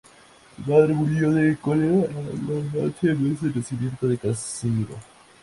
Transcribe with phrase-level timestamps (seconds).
[0.55, 4.95] Su madre murió de cólera a los once meses del nacimiento de Casimiro.